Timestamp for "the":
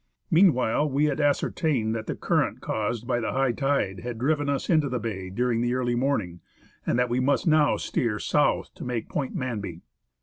2.07-2.15, 3.19-3.33, 4.89-4.97, 5.61-5.75